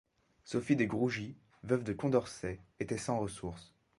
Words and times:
Sophie 0.45 0.75
de 0.75 0.85
Grougy, 0.85 1.35
veuve 1.61 1.83
de 1.83 1.93
Condorcet, 1.93 2.59
était 2.79 2.97
sans 2.97 3.19
ressources. 3.19 3.75